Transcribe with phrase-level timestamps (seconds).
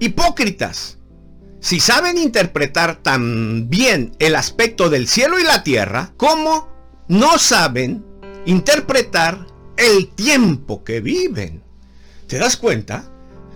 [0.00, 0.98] hipócritas.
[1.60, 6.68] Si saben interpretar tan bien el aspecto del cielo y la tierra, ¿cómo
[7.08, 8.04] no saben
[8.46, 11.62] interpretar el tiempo que viven?
[12.28, 13.10] ¿Te das cuenta?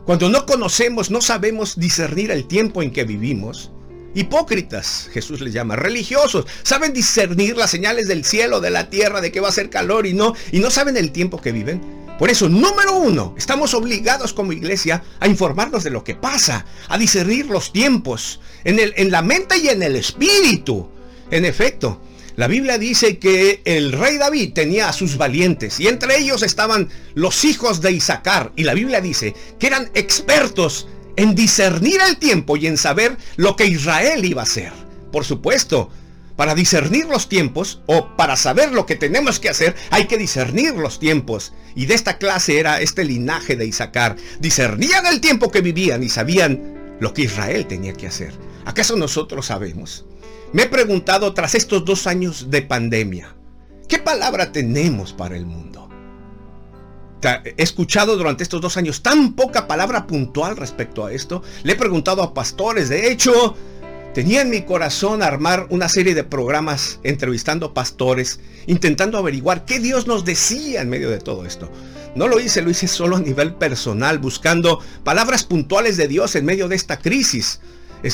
[0.04, 3.70] Cuando no conocemos, no sabemos discernir el tiempo en que vivimos.
[4.14, 9.32] Hipócritas, Jesús les llama, religiosos, saben discernir las señales del cielo, de la tierra, de
[9.32, 12.01] que va a ser calor y no, y no saben el tiempo que viven.
[12.18, 16.98] Por eso, número uno, estamos obligados como iglesia a informarnos de lo que pasa, a
[16.98, 20.88] discernir los tiempos, en, el, en la mente y en el espíritu.
[21.30, 22.00] En efecto,
[22.36, 26.88] la Biblia dice que el rey David tenía a sus valientes y entre ellos estaban
[27.14, 28.52] los hijos de Isaacar.
[28.56, 33.56] Y la Biblia dice que eran expertos en discernir el tiempo y en saber lo
[33.56, 34.72] que Israel iba a hacer.
[35.10, 35.90] Por supuesto,
[36.36, 40.74] para discernir los tiempos o para saber lo que tenemos que hacer, hay que discernir
[40.74, 41.52] los tiempos.
[41.74, 44.16] Y de esta clase era este linaje de Isaacar.
[44.40, 48.32] Discernían el tiempo que vivían y sabían lo que Israel tenía que hacer.
[48.64, 50.06] ¿Acaso nosotros sabemos?
[50.52, 53.34] Me he preguntado tras estos dos años de pandemia,
[53.88, 55.88] ¿qué palabra tenemos para el mundo?
[57.22, 61.42] He escuchado durante estos dos años tan poca palabra puntual respecto a esto.
[61.62, 63.56] Le he preguntado a pastores, de hecho,
[64.14, 70.06] tenía en mi corazón armar una serie de programas entrevistando pastores, intentando averiguar qué Dios
[70.06, 71.70] nos decía en medio de todo esto.
[72.14, 76.44] No lo hice, lo hice solo a nivel personal, buscando palabras puntuales de Dios en
[76.44, 77.60] medio de esta crisis.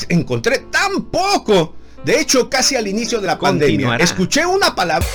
[0.09, 5.07] encontré tan poco de hecho, casi al inicio de la pandemia, escuché una palabra